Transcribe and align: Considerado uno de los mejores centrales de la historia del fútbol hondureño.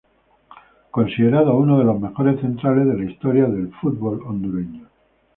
Considerado 0.89 1.55
uno 1.55 1.77
de 1.77 1.83
los 1.83 1.99
mejores 1.99 2.41
centrales 2.41 2.87
de 2.87 3.03
la 3.05 3.11
historia 3.11 3.43
del 3.45 3.71
fútbol 3.71 4.23
hondureño. 4.25 4.87